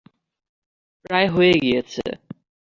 [1.05, 2.03] প্রায় হয়ে গিয়েছে।